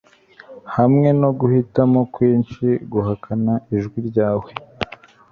hamwe 0.75 1.09
no 1.21 1.29
guhitamo 1.39 1.99
kwinshi 2.13 2.65
guhakana 2.91 3.53
ijwi 3.75 3.99
ryawe 4.09 4.49